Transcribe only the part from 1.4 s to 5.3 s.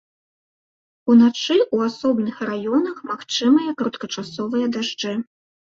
ў асобных раёнах магчымыя кароткачасовыя дажджы.